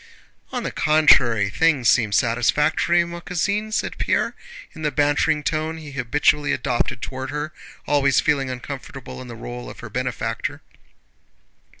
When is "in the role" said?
9.21-9.69